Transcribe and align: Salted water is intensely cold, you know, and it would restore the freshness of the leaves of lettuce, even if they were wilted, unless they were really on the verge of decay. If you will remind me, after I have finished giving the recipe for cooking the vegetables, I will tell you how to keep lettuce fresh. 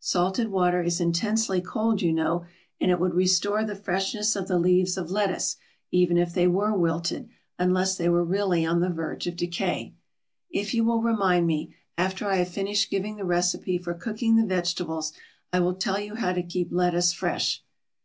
Salted 0.00 0.48
water 0.48 0.82
is 0.82 1.00
intensely 1.00 1.60
cold, 1.60 2.02
you 2.02 2.12
know, 2.12 2.44
and 2.80 2.90
it 2.90 2.98
would 2.98 3.14
restore 3.14 3.62
the 3.62 3.76
freshness 3.76 4.34
of 4.34 4.48
the 4.48 4.58
leaves 4.58 4.96
of 4.96 5.12
lettuce, 5.12 5.54
even 5.92 6.18
if 6.18 6.34
they 6.34 6.48
were 6.48 6.76
wilted, 6.76 7.28
unless 7.56 7.96
they 7.96 8.08
were 8.08 8.24
really 8.24 8.66
on 8.66 8.80
the 8.80 8.88
verge 8.90 9.28
of 9.28 9.36
decay. 9.36 9.94
If 10.50 10.74
you 10.74 10.82
will 10.84 11.02
remind 11.02 11.46
me, 11.46 11.76
after 11.96 12.26
I 12.26 12.38
have 12.38 12.48
finished 12.48 12.90
giving 12.90 13.14
the 13.14 13.24
recipe 13.24 13.78
for 13.78 13.94
cooking 13.94 14.34
the 14.34 14.44
vegetables, 14.44 15.12
I 15.52 15.60
will 15.60 15.74
tell 15.76 16.00
you 16.00 16.16
how 16.16 16.32
to 16.32 16.42
keep 16.42 16.72
lettuce 16.72 17.12
fresh. 17.12 17.62